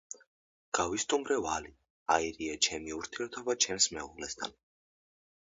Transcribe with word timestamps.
გავისტუმრე 0.77 1.37
ვალი, 1.47 1.73
აირია 2.15 2.57
ჩემი 2.69 2.97
ურთიერთობა 3.01 3.57
ჩემს 3.67 3.89
მეუღლესთან. 3.99 4.59